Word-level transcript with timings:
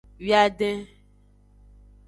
Wiaden. 0.27 0.79